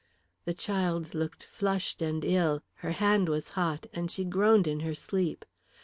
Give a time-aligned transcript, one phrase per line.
[0.45, 4.95] The child looked flushed and ill, her hand was hot, and she groaned in her
[4.95, 5.45] sleep.